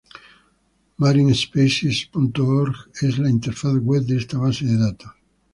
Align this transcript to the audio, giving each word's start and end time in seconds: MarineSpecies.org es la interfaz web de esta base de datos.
MarineSpecies.org 0.97 2.75
es 3.09 3.19
la 3.19 3.29
interfaz 3.35 3.75
web 3.93 4.03
de 4.07 4.17
esta 4.17 4.39
base 4.39 4.65
de 4.65 4.77
datos. 4.79 5.13